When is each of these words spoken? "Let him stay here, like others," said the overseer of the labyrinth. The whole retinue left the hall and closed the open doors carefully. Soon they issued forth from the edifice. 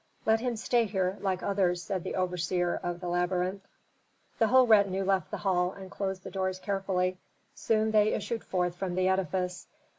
"Let 0.25 0.39
him 0.39 0.55
stay 0.55 0.85
here, 0.85 1.19
like 1.21 1.43
others," 1.43 1.83
said 1.83 2.03
the 2.03 2.15
overseer 2.15 2.79
of 2.81 3.01
the 3.01 3.07
labyrinth. 3.07 3.61
The 4.39 4.47
whole 4.47 4.65
retinue 4.65 5.03
left 5.03 5.29
the 5.29 5.37
hall 5.37 5.73
and 5.73 5.91
closed 5.91 6.23
the 6.23 6.29
open 6.29 6.39
doors 6.39 6.57
carefully. 6.57 7.19
Soon 7.53 7.91
they 7.91 8.11
issued 8.11 8.43
forth 8.43 8.73
from 8.75 8.95
the 8.95 9.07
edifice. 9.09 9.67